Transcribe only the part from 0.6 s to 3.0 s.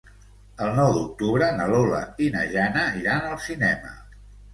El nou d'octubre na Lola i na Jana